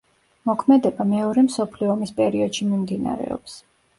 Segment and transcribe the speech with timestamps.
[0.49, 3.59] მოქმედება მეორე მსოფლიო ომის პერიოდში მიმდინარეობს.